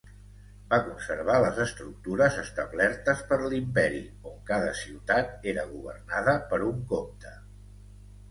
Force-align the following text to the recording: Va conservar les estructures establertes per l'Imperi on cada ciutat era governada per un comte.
Va 0.69 0.77
conservar 0.85 1.33
les 1.41 1.59
estructures 1.65 2.37
establertes 2.43 3.19
per 3.33 3.37
l'Imperi 3.51 4.01
on 4.31 4.41
cada 4.49 4.71
ciutat 4.79 5.47
era 5.53 5.67
governada 5.75 6.33
per 6.55 6.59
un 6.71 6.81
comte. 6.95 7.35